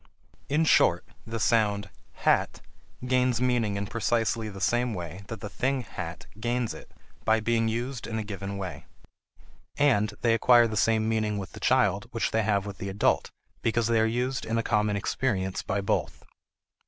[0.49, 1.91] In short, the sound
[2.21, 2.61] h a t
[3.05, 6.91] gains meaning in precisely the same way that the thing "hat" gains it,
[7.23, 8.87] by being used in a given way.
[9.77, 13.29] And they acquire the same meaning with the child which they have with the adult
[13.61, 16.23] because they are used in a common experience by both.